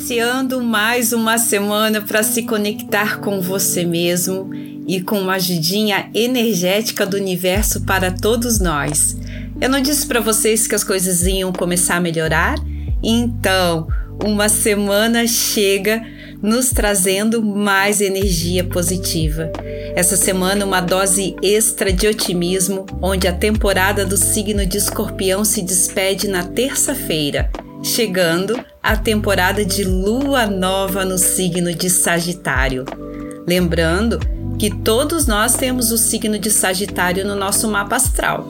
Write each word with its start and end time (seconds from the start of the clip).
Iniciando 0.00 0.62
mais 0.62 1.12
uma 1.12 1.36
semana 1.36 2.00
para 2.00 2.22
se 2.22 2.44
conectar 2.44 3.20
com 3.20 3.38
você 3.38 3.84
mesmo 3.84 4.50
e 4.88 5.02
com 5.02 5.20
uma 5.20 5.34
ajudinha 5.34 6.08
energética 6.14 7.04
do 7.04 7.18
universo 7.18 7.82
para 7.82 8.10
todos 8.10 8.58
nós. 8.58 9.14
Eu 9.60 9.68
não 9.68 9.78
disse 9.78 10.06
para 10.06 10.18
vocês 10.18 10.66
que 10.66 10.74
as 10.74 10.82
coisas 10.82 11.26
iam 11.26 11.52
começar 11.52 11.96
a 11.96 12.00
melhorar? 12.00 12.54
Então, 13.02 13.88
uma 14.24 14.48
semana 14.48 15.26
chega 15.26 16.02
nos 16.42 16.70
trazendo 16.70 17.42
mais 17.42 18.00
energia 18.00 18.64
positiva. 18.64 19.52
Essa 19.94 20.16
semana, 20.16 20.64
uma 20.64 20.80
dose 20.80 21.36
extra 21.42 21.92
de 21.92 22.08
otimismo, 22.08 22.86
onde 23.02 23.28
a 23.28 23.34
temporada 23.34 24.06
do 24.06 24.16
signo 24.16 24.64
de 24.64 24.78
Escorpião 24.78 25.44
se 25.44 25.60
despede 25.60 26.26
na 26.26 26.42
terça-feira, 26.42 27.50
chegando 27.82 28.64
a 28.82 28.96
temporada 28.96 29.64
de 29.64 29.84
lua 29.84 30.46
nova 30.46 31.04
no 31.04 31.18
signo 31.18 31.74
de 31.74 31.90
Sagitário. 31.90 32.84
Lembrando 33.46 34.18
que 34.58 34.70
todos 34.70 35.26
nós 35.26 35.54
temos 35.54 35.92
o 35.92 35.98
signo 35.98 36.38
de 36.38 36.50
Sagitário 36.50 37.26
no 37.26 37.34
nosso 37.34 37.68
mapa 37.68 37.96
astral. 37.96 38.46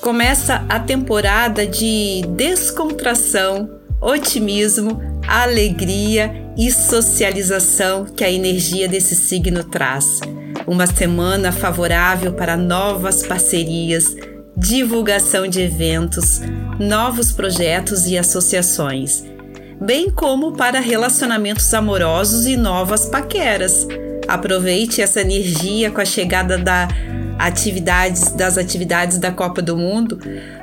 Começa 0.00 0.64
a 0.68 0.78
temporada 0.78 1.66
de 1.66 2.22
descontração, 2.36 3.70
otimismo, 4.00 5.00
alegria 5.26 6.30
e 6.56 6.70
socialização 6.70 8.04
que 8.04 8.24
a 8.24 8.30
energia 8.30 8.88
desse 8.88 9.14
signo 9.14 9.64
traz. 9.64 10.20
Uma 10.66 10.86
semana 10.86 11.52
favorável 11.52 12.34
para 12.34 12.56
novas 12.56 13.26
parcerias, 13.26 14.14
divulgação 14.56 15.46
de 15.48 15.62
eventos, 15.62 16.40
novos 16.78 17.32
projetos 17.32 18.06
e 18.06 18.18
associações, 18.18 19.24
bem 19.80 20.10
como 20.10 20.52
para 20.52 20.80
relacionamentos 20.80 21.72
amorosos 21.72 22.46
e 22.46 22.56
novas 22.56 23.06
paqueras. 23.06 23.86
Aproveite 24.26 25.00
essa 25.00 25.20
energia 25.20 25.90
com 25.90 26.00
a 26.00 26.04
chegada 26.04 26.58
da 26.58 26.88
atividades 27.38 28.32
das 28.32 28.58
atividades 28.58 29.18
da 29.18 29.30
Copa 29.30 29.62
do 29.62 29.76
Mundo 29.76 30.18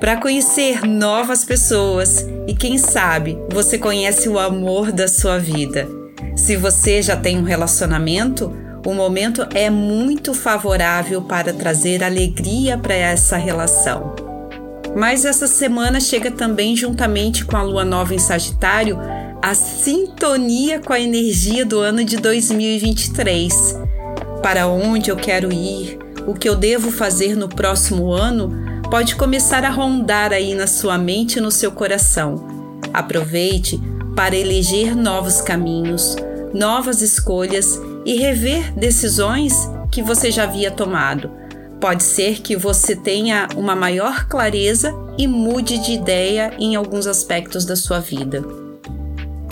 para 0.00 0.16
conhecer 0.16 0.82
novas 0.82 1.44
pessoas 1.44 2.26
e 2.46 2.54
quem 2.54 2.76
sabe 2.76 3.38
você 3.50 3.78
conhece 3.78 4.28
o 4.28 4.38
amor 4.38 4.90
da 4.90 5.06
sua 5.06 5.38
vida. 5.38 5.88
Se 6.34 6.56
você 6.56 7.00
já 7.00 7.16
tem 7.16 7.38
um 7.38 7.44
relacionamento, 7.44 8.52
o 8.84 8.92
momento 8.92 9.46
é 9.54 9.70
muito 9.70 10.34
favorável 10.34 11.22
para 11.22 11.52
trazer 11.52 12.04
alegria 12.04 12.76
para 12.76 12.94
essa 12.94 13.36
relação. 13.36 14.25
Mas 14.96 15.26
essa 15.26 15.46
semana 15.46 16.00
chega 16.00 16.30
também 16.30 16.74
juntamente 16.74 17.44
com 17.44 17.54
a 17.54 17.62
lua 17.62 17.84
nova 17.84 18.14
em 18.14 18.18
Sagitário 18.18 18.98
a 19.42 19.54
sintonia 19.54 20.80
com 20.80 20.90
a 20.90 20.98
energia 20.98 21.66
do 21.66 21.78
ano 21.78 22.02
de 22.02 22.16
2023. 22.16 23.78
Para 24.42 24.66
onde 24.66 25.10
eu 25.10 25.16
quero 25.16 25.52
ir, 25.52 25.98
o 26.26 26.32
que 26.32 26.48
eu 26.48 26.56
devo 26.56 26.90
fazer 26.90 27.36
no 27.36 27.46
próximo 27.46 28.10
ano 28.10 28.50
pode 28.90 29.16
começar 29.16 29.64
a 29.64 29.70
rondar 29.70 30.32
aí 30.32 30.54
na 30.54 30.66
sua 30.66 30.96
mente 30.96 31.36
e 31.36 31.42
no 31.42 31.50
seu 31.50 31.70
coração. 31.70 32.48
Aproveite 32.94 33.78
para 34.16 34.34
eleger 34.34 34.96
novos 34.96 35.42
caminhos, 35.42 36.16
novas 36.54 37.02
escolhas 37.02 37.78
e 38.06 38.16
rever 38.16 38.72
decisões 38.72 39.52
que 39.92 40.02
você 40.02 40.30
já 40.30 40.44
havia 40.44 40.70
tomado. 40.70 41.30
Pode 41.86 42.02
ser 42.02 42.40
que 42.40 42.56
você 42.56 42.96
tenha 42.96 43.46
uma 43.54 43.76
maior 43.76 44.26
clareza 44.26 44.92
e 45.16 45.28
mude 45.28 45.78
de 45.78 45.92
ideia 45.92 46.52
em 46.58 46.74
alguns 46.74 47.06
aspectos 47.06 47.64
da 47.64 47.76
sua 47.76 48.00
vida. 48.00 48.42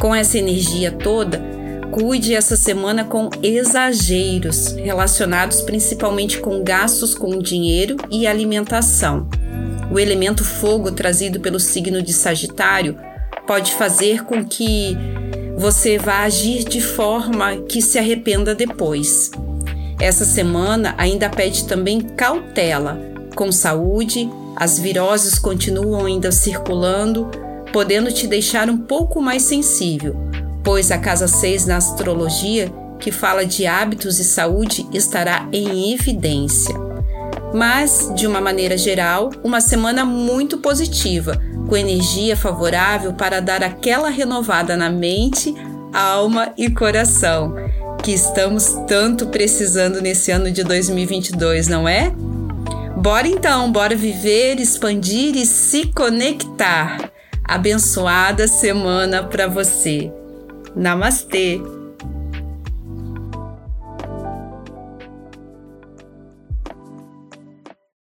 Com 0.01 0.13
essa 0.13 0.37
energia 0.37 0.91
toda, 0.91 1.41
cuide 1.93 2.35
essa 2.35 2.57
semana 2.57 3.05
com 3.05 3.31
exageros 3.41 4.73
relacionados 4.73 5.61
principalmente 5.61 6.41
com 6.41 6.65
gastos 6.65 7.15
com 7.15 7.39
dinheiro 7.39 7.99
e 8.11 8.27
alimentação. 8.27 9.29
O 9.93 9.97
elemento 9.97 10.43
fogo 10.43 10.91
trazido 10.91 11.39
pelo 11.39 11.61
signo 11.61 12.03
de 12.03 12.13
Sagitário 12.13 12.99
pode 13.47 13.73
fazer 13.75 14.25
com 14.25 14.45
que 14.45 14.99
você 15.57 15.99
vá 15.99 16.25
agir 16.25 16.65
de 16.65 16.81
forma 16.81 17.59
que 17.69 17.81
se 17.81 17.97
arrependa 17.97 18.57
depois. 18.57 19.31
Essa 20.01 20.25
semana 20.25 20.95
ainda 20.99 21.29
pede 21.31 21.65
também 21.65 22.01
cautela 22.01 22.99
com 23.35 23.51
saúde, 23.51 24.31
as 24.57 24.79
viroses 24.79 25.39
continuam 25.39 26.05
ainda 26.05 26.31
circulando, 26.31 27.31
podendo 27.73 28.13
te 28.13 28.27
deixar 28.27 28.71
um 28.71 28.77
pouco 28.77 29.21
mais 29.21 29.43
sensível 29.43 30.25
pois 30.65 30.91
a 30.91 30.99
casa 30.99 31.29
6 31.29 31.67
na 31.67 31.77
astrologia, 31.77 32.73
que 32.99 33.13
fala 33.13 33.45
de 33.45 33.67
hábitos 33.67 34.19
e 34.19 34.25
saúde, 34.25 34.89
estará 34.93 35.47
em 35.53 35.93
evidência. 35.93 36.75
Mas, 37.53 38.11
de 38.17 38.27
uma 38.27 38.41
maneira 38.41 38.77
geral, 38.77 39.31
uma 39.45 39.61
semana 39.61 40.05
muito 40.05 40.59
positiva, 40.59 41.39
com 41.69 41.77
energia 41.77 42.37
favorável 42.37 43.13
para 43.13 43.41
dar 43.41 43.63
aquela 43.63 44.09
renovada 44.09 44.75
na 44.77 44.91
mente, 44.91 45.55
alma 45.93 46.53
e 46.57 46.71
coração, 46.71 47.55
que 48.05 48.13
estamos 48.13 48.67
tanto 48.87 49.29
precisando 49.29 50.03
nesse 50.03 50.31
ano 50.31 50.51
de 50.51 50.63
2022, 50.63 51.69
não 51.69 51.89
é? 51.89 52.13
Bora 52.99 53.27
então, 53.27 53.73
bora 53.73 53.97
viver, 53.97 54.61
expandir 54.61 55.35
e 55.35 55.47
se 55.47 55.87
conectar. 55.87 57.11
Abençoada 57.43 58.47
semana 58.47 59.23
para 59.25 59.47
você. 59.47 60.13
Namastê! 60.77 61.63